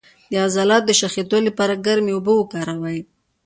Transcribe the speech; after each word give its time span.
د 0.31 0.33
عضلاتو 0.45 0.85
د 0.87 0.91
شخیدو 0.99 1.37
لپاره 1.47 1.81
ګرمې 1.85 2.11
اوبه 2.15 2.33
وکاروئ 2.37 2.99